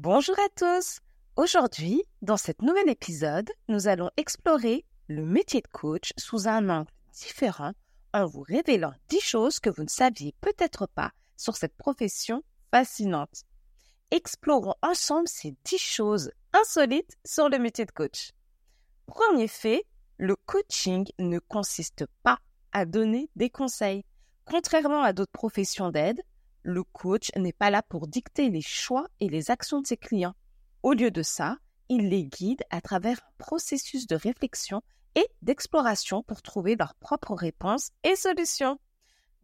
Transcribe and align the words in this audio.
Bonjour 0.00 0.38
à 0.38 0.48
tous. 0.54 1.00
Aujourd'hui, 1.34 2.04
dans 2.22 2.36
cet 2.36 2.62
nouvel 2.62 2.88
épisode, 2.88 3.50
nous 3.66 3.88
allons 3.88 4.10
explorer 4.16 4.84
le 5.08 5.24
métier 5.24 5.60
de 5.60 5.66
coach 5.66 6.12
sous 6.16 6.46
un 6.46 6.68
angle 6.68 6.92
différent 7.12 7.72
en 8.14 8.24
vous 8.24 8.42
révélant 8.42 8.92
10 9.08 9.20
choses 9.20 9.58
que 9.58 9.70
vous 9.70 9.82
ne 9.82 9.88
saviez 9.88 10.36
peut-être 10.40 10.86
pas 10.86 11.10
sur 11.36 11.56
cette 11.56 11.76
profession 11.76 12.44
fascinante. 12.70 13.42
Explorons 14.12 14.76
ensemble 14.82 15.26
ces 15.26 15.56
10 15.64 15.78
choses 15.78 16.30
insolites 16.52 17.16
sur 17.24 17.48
le 17.48 17.58
métier 17.58 17.84
de 17.84 17.90
coach. 17.90 18.30
Premier 19.06 19.48
fait, 19.48 19.82
le 20.16 20.36
coaching 20.46 21.08
ne 21.18 21.40
consiste 21.40 22.06
pas 22.22 22.38
à 22.70 22.84
donner 22.84 23.30
des 23.34 23.50
conseils. 23.50 24.04
Contrairement 24.44 25.02
à 25.02 25.12
d'autres 25.12 25.32
professions 25.32 25.90
d'aide, 25.90 26.22
le 26.62 26.82
coach 26.82 27.30
n'est 27.36 27.52
pas 27.52 27.70
là 27.70 27.82
pour 27.82 28.06
dicter 28.06 28.50
les 28.50 28.60
choix 28.60 29.06
et 29.20 29.28
les 29.28 29.50
actions 29.50 29.80
de 29.80 29.86
ses 29.86 29.96
clients. 29.96 30.34
Au 30.82 30.92
lieu 30.92 31.10
de 31.10 31.22
ça, 31.22 31.58
il 31.88 32.08
les 32.08 32.24
guide 32.24 32.62
à 32.70 32.80
travers 32.80 33.18
un 33.18 33.32
processus 33.38 34.06
de 34.06 34.16
réflexion 34.16 34.82
et 35.14 35.26
d'exploration 35.42 36.22
pour 36.22 36.42
trouver 36.42 36.76
leurs 36.76 36.94
propres 36.94 37.34
réponses 37.34 37.90
et 38.04 38.16
solutions. 38.16 38.78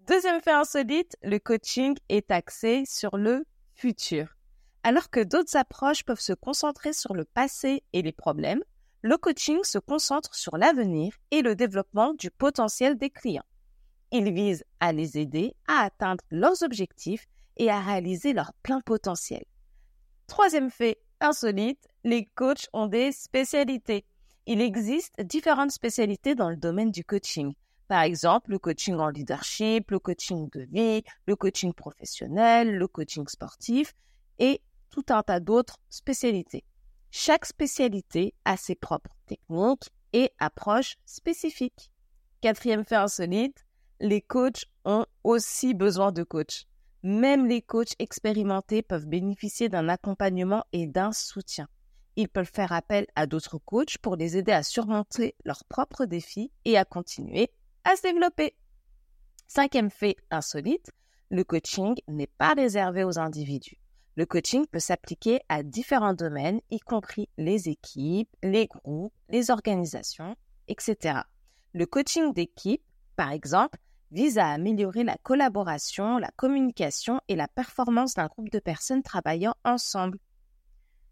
Deuxième 0.07 0.41
fait 0.43 0.53
insolite, 0.53 1.17
le 1.23 1.39
coaching 1.39 1.97
est 2.09 2.31
axé 2.31 2.85
sur 2.87 3.17
le 3.17 3.47
futur. 3.75 4.37
Alors 4.83 5.09
que 5.09 5.21
d'autres 5.21 5.57
approches 5.57 6.05
peuvent 6.05 6.21
se 6.21 6.35
concentrer 6.35 6.93
sur 6.93 7.15
le 7.15 7.25
passé 7.25 7.83
et 7.95 8.03
les 8.03 8.13
problèmes, 8.13 8.63
le 9.01 9.17
coaching 9.17 9.59
se 9.65 9.79
concentre 9.79 10.35
sur 10.35 10.59
l'avenir 10.59 11.15
et 11.31 11.43
le 11.43 11.55
développement 11.55 12.13
du 12.15 12.31
potentiel 12.31 12.97
des 12.99 13.11
clients. 13.11 13.45
Il 14.17 14.33
vise 14.33 14.63
à 14.79 14.93
les 14.93 15.19
aider 15.19 15.57
à 15.67 15.81
atteindre 15.81 16.23
leurs 16.31 16.63
objectifs 16.63 17.27
et 17.57 17.69
à 17.69 17.81
réaliser 17.81 18.33
leur 18.33 18.53
plein 18.63 18.81
potentiel. 18.81 19.45
Troisième 20.29 20.71
fait 20.71 20.99
insolite, 21.21 21.89
les 22.05 22.27
coachs 22.37 22.69
ont 22.73 22.87
des 22.87 23.11
spécialités. 23.11 24.05
Il 24.47 24.61
existe 24.61 25.21
différentes 25.21 25.73
spécialités 25.73 26.37
dans 26.37 26.49
le 26.49 26.57
domaine 26.57 26.93
du 26.93 27.05
coaching. 27.05 27.55
Par 27.89 28.03
exemple, 28.03 28.53
le 28.53 28.61
coaching 28.61 28.95
en 28.95 29.09
leadership, 29.09 29.91
le 29.91 29.99
coaching 29.99 30.49
de 30.51 30.61
vie, 30.61 31.03
le 31.27 31.35
coaching 31.35 31.73
professionnel, 31.75 32.77
le 32.77 32.87
coaching 32.87 33.27
sportif 33.27 33.95
et 34.39 34.61
tout 34.91 35.07
un 35.09 35.25
tas 35.25 35.41
d'autres 35.41 35.79
spécialités. 35.91 36.63
Chaque 37.11 37.47
spécialité 37.47 38.33
a 38.45 38.57
ses 38.57 38.77
propres 38.77 39.17
techniques 39.27 39.91
et 40.13 40.31
approches 40.39 40.99
spécifiques. 41.05 41.91
Quatrième 42.41 42.85
fait 42.85 42.95
insolite, 42.95 43.65
les 44.01 44.21
coachs 44.21 44.65
ont 44.85 45.07
aussi 45.23 45.75
besoin 45.75 46.13
de 46.13 46.23
coachs. 46.23 46.67
Même 47.03 47.47
les 47.47 47.63
coachs 47.63 47.95
expérimentés 47.99 48.83
peuvent 48.83 49.07
bénéficier 49.07 49.69
d'un 49.69 49.89
accompagnement 49.89 50.65
et 50.73 50.87
d'un 50.87 51.13
soutien. 51.13 51.69
Ils 52.17 52.29
peuvent 52.29 52.51
faire 52.53 52.73
appel 52.73 53.07
à 53.15 53.27
d'autres 53.27 53.59
coachs 53.59 53.99
pour 53.99 54.17
les 54.17 54.37
aider 54.37 54.53
à 54.53 54.63
surmonter 54.63 55.35
leurs 55.45 55.65
propres 55.65 56.07
défis 56.07 56.51
et 56.65 56.79
à 56.79 56.85
continuer 56.85 57.51
à 57.85 57.97
se 57.97 58.03
développer. 58.03 58.57
Cinquième 59.47 59.91
fait 59.91 60.17
insolite, 60.31 60.91
le 61.31 61.45
coaching 61.45 61.95
n'est 62.09 62.27
pas 62.27 62.55
réservé 62.55 63.05
aux 63.05 63.19
individus. 63.19 63.79
Le 64.17 64.27
coaching 64.27 64.65
peut 64.67 64.79
s'appliquer 64.79 65.41
à 65.49 65.63
différents 65.63 66.15
domaines, 66.15 66.61
y 66.71 66.79
compris 66.79 67.29
les 67.37 67.69
équipes, 67.69 68.31
les 68.43 68.69
groupes, 68.69 69.13
les 69.29 69.51
organisations, 69.51 70.37
etc. 70.69 71.21
Le 71.73 71.85
coaching 71.85 72.33
d'équipe, 72.33 72.85
par 73.17 73.31
exemple, 73.31 73.79
vise 74.11 74.39
à 74.39 74.49
améliorer 74.49 75.05
la 75.05 75.17
collaboration, 75.19 76.19
la 76.19 76.31
communication 76.37 77.21
et 77.29 77.37
la 77.37 77.49
performance 77.49 78.15
d'un 78.15 78.27
groupe 78.27 78.51
de 78.51 78.61
personnes 78.61 79.03
travaillant 79.03 79.55
ensemble. 79.65 80.19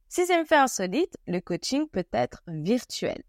Sixième 0.08 0.46
fait 0.46 0.56
insolite, 0.56 1.16
le 1.26 1.40
coaching 1.40 1.88
peut 1.88 2.06
être 2.12 2.42
virtuel. 2.46 3.22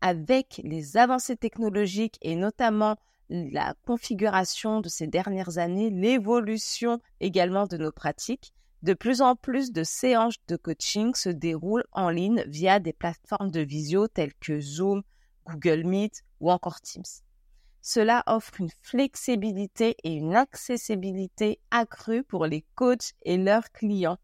Avec 0.00 0.60
les 0.62 0.96
avancées 0.96 1.36
technologiques 1.36 2.18
et 2.20 2.36
notamment 2.36 2.96
la 3.28 3.74
configuration 3.86 4.80
de 4.80 4.88
ces 4.88 5.06
dernières 5.06 5.58
années, 5.58 5.90
l'évolution 5.90 7.00
également 7.20 7.66
de 7.66 7.76
nos 7.76 7.90
pratiques, 7.90 8.52
de 8.82 8.94
plus 8.94 9.22
en 9.22 9.34
plus 9.34 9.72
de 9.72 9.82
séances 9.82 10.36
de 10.46 10.56
coaching 10.56 11.14
se 11.14 11.30
déroulent 11.30 11.86
en 11.90 12.10
ligne 12.10 12.44
via 12.46 12.78
des 12.78 12.92
plateformes 12.92 13.50
de 13.50 13.60
visio 13.60 14.06
telles 14.06 14.34
que 14.34 14.60
Zoom, 14.60 15.02
Google 15.46 15.84
Meet 15.84 16.22
ou 16.40 16.52
encore 16.52 16.80
Teams. 16.80 17.25
Cela 17.88 18.24
offre 18.26 18.60
une 18.60 18.72
flexibilité 18.82 19.94
et 20.02 20.14
une 20.14 20.34
accessibilité 20.34 21.60
accrue 21.70 22.24
pour 22.24 22.44
les 22.46 22.66
coachs 22.74 23.12
et 23.22 23.36
leurs 23.36 23.70
clients. 23.70 24.18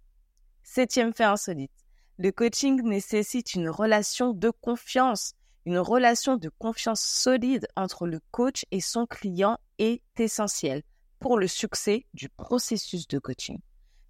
Septième 0.64 1.14
fait 1.14 1.22
insolite. 1.22 1.70
Le 2.18 2.32
coaching 2.32 2.82
nécessite 2.82 3.54
une 3.54 3.68
relation 3.68 4.32
de 4.32 4.50
confiance. 4.50 5.34
Une 5.64 5.78
relation 5.78 6.36
de 6.36 6.48
confiance 6.58 7.02
solide 7.02 7.68
entre 7.76 8.08
le 8.08 8.18
coach 8.32 8.64
et 8.72 8.80
son 8.80 9.06
client 9.06 9.56
est 9.78 10.02
essentielle 10.18 10.82
pour 11.20 11.38
le 11.38 11.46
succès 11.46 12.04
du 12.14 12.28
processus 12.30 13.06
de 13.06 13.20
coaching. 13.20 13.60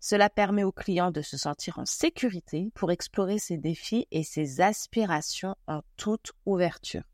Cela 0.00 0.30
permet 0.30 0.64
au 0.64 0.72
client 0.72 1.10
de 1.10 1.20
se 1.20 1.36
sentir 1.36 1.78
en 1.78 1.84
sécurité 1.84 2.70
pour 2.74 2.90
explorer 2.90 3.38
ses 3.38 3.58
défis 3.58 4.06
et 4.12 4.22
ses 4.22 4.62
aspirations 4.62 5.56
en 5.66 5.82
toute 5.98 6.32
ouverture. 6.46 7.04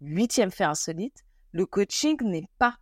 Huitième 0.00 0.52
fait 0.52 0.62
insolite, 0.62 1.24
le 1.54 1.66
coaching 1.66 2.20
n'est 2.24 2.48
pas 2.58 2.76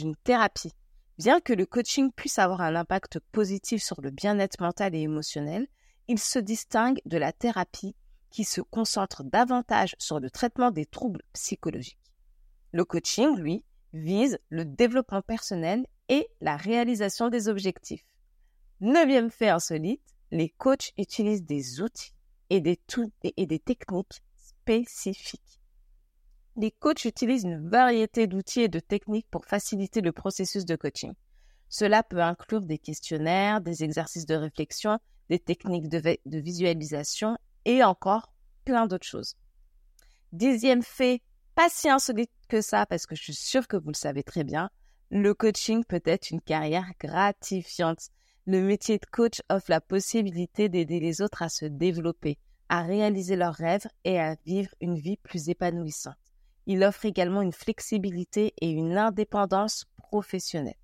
une 0.00 0.14
thérapie. 0.14 0.72
Bien 1.18 1.40
que 1.40 1.52
le 1.52 1.66
coaching 1.66 2.12
puisse 2.12 2.38
avoir 2.38 2.60
un 2.60 2.76
impact 2.76 3.18
positif 3.32 3.82
sur 3.82 4.00
le 4.00 4.12
bien-être 4.12 4.60
mental 4.60 4.94
et 4.94 5.00
émotionnel, 5.00 5.66
il 6.06 6.20
se 6.20 6.38
distingue 6.38 7.00
de 7.06 7.18
la 7.18 7.32
thérapie 7.32 7.96
qui 8.30 8.44
se 8.44 8.60
concentre 8.60 9.24
davantage 9.24 9.96
sur 9.98 10.20
le 10.20 10.30
traitement 10.30 10.70
des 10.70 10.86
troubles 10.86 11.22
psychologiques. 11.32 11.98
Le 12.70 12.84
coaching, 12.84 13.36
lui, 13.36 13.64
vise 13.92 14.38
le 14.48 14.64
développement 14.64 15.22
personnel 15.22 15.84
et 16.08 16.28
la 16.40 16.56
réalisation 16.56 17.30
des 17.30 17.48
objectifs. 17.48 18.04
Neuvième 18.80 19.30
fait 19.30 19.48
insolite, 19.48 20.14
les 20.30 20.50
coachs 20.50 20.92
utilisent 20.98 21.44
des 21.44 21.80
outils 21.80 22.14
et 22.48 22.60
des, 22.60 22.78
et 23.24 23.46
des 23.46 23.58
techniques 23.58 24.22
spécifiques 24.36 25.60
les 26.56 26.70
coachs 26.70 27.04
utilisent 27.04 27.44
une 27.44 27.68
variété 27.68 28.26
d'outils 28.26 28.62
et 28.62 28.68
de 28.68 28.78
techniques 28.78 29.26
pour 29.30 29.44
faciliter 29.44 30.00
le 30.00 30.12
processus 30.12 30.64
de 30.64 30.76
coaching. 30.76 31.12
Cela 31.68 32.04
peut 32.04 32.22
inclure 32.22 32.60
des 32.60 32.78
questionnaires, 32.78 33.60
des 33.60 33.82
exercices 33.82 34.26
de 34.26 34.36
réflexion, 34.36 34.98
des 35.28 35.40
techniques 35.40 35.88
de, 35.88 36.38
visualisation 36.38 37.36
et 37.64 37.82
encore 37.82 38.32
plein 38.64 38.86
d'autres 38.86 39.06
choses. 39.06 39.34
Dixième 40.32 40.82
fait, 40.82 41.22
pas 41.56 41.68
si 41.68 41.88
insolite 41.88 42.30
que 42.48 42.60
ça 42.60 42.86
parce 42.86 43.06
que 43.06 43.16
je 43.16 43.22
suis 43.22 43.34
sûre 43.34 43.66
que 43.66 43.76
vous 43.76 43.88
le 43.88 43.94
savez 43.94 44.22
très 44.22 44.44
bien, 44.44 44.70
le 45.10 45.34
coaching 45.34 45.84
peut 45.84 46.02
être 46.04 46.30
une 46.30 46.40
carrière 46.40 46.90
gratifiante. 47.00 48.10
Le 48.46 48.60
métier 48.60 48.98
de 48.98 49.06
coach 49.10 49.40
offre 49.48 49.70
la 49.70 49.80
possibilité 49.80 50.68
d'aider 50.68 51.00
les 51.00 51.20
autres 51.20 51.42
à 51.42 51.48
se 51.48 51.64
développer, 51.64 52.38
à 52.68 52.82
réaliser 52.82 53.34
leurs 53.34 53.54
rêves 53.54 53.86
et 54.04 54.20
à 54.20 54.36
vivre 54.44 54.70
une 54.80 54.98
vie 54.98 55.16
plus 55.16 55.48
épanouissante. 55.48 56.14
Il 56.66 56.82
offre 56.84 57.04
également 57.04 57.42
une 57.42 57.52
flexibilité 57.52 58.54
et 58.60 58.70
une 58.70 58.96
indépendance 58.96 59.84
professionnelle. 59.96 60.78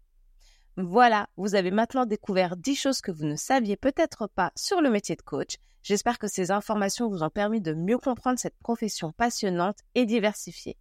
Voilà, 0.77 1.29
vous 1.37 1.55
avez 1.55 1.71
maintenant 1.71 2.07
découvert 2.07 2.57
10 2.57 2.75
choses 2.75 3.01
que 3.01 3.11
vous 3.11 3.25
ne 3.25 3.37
saviez 3.37 3.77
peut-être 3.77 4.29
pas 4.29 4.53
sur 4.57 4.81
le 4.81 4.91
métier 4.91 5.17
de 5.17 5.23
coach. 5.23 5.57
J'espère 5.83 6.19
que 6.19 6.29
ces 6.29 6.51
informations 6.51 7.09
vous 7.09 7.23
ont 7.23 7.31
permis 7.31 7.61
de 7.61 7.73
mieux 7.73 7.99
comprendre 7.99 8.39
cette 8.39 8.59
profession 8.59 9.13
passionnante 9.13 9.79
et 9.95 10.07
diversifiée. 10.07 10.77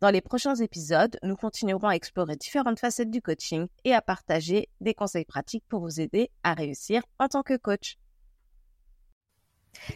Dans 0.00 0.10
les 0.10 0.20
prochains 0.20 0.56
épisodes, 0.56 1.18
nous 1.22 1.36
continuerons 1.36 1.88
à 1.88 1.94
explorer 1.94 2.36
différentes 2.36 2.78
facettes 2.78 3.10
du 3.10 3.22
coaching 3.22 3.66
et 3.84 3.94
à 3.94 4.02
partager 4.02 4.68
des 4.80 4.94
conseils 4.94 5.24
pratiques 5.24 5.64
pour 5.68 5.80
vous 5.80 6.00
aider 6.00 6.30
à 6.42 6.54
réussir 6.54 7.02
en 7.18 7.28
tant 7.28 7.42
que 7.42 7.56
coach. 7.56 7.98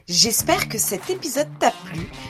J'espère 0.07 0.69
que 0.69 0.79
cet 0.79 1.11
épisode 1.11 1.51
t'a 1.59 1.73
plu. 1.85 2.11